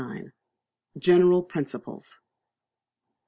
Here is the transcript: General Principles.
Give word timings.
General 0.97 1.43
Principles. 1.43 2.19